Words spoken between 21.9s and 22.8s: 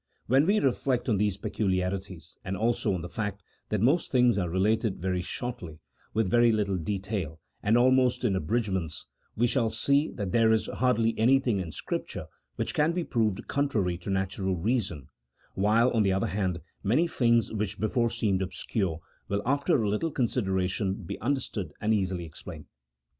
easily explained.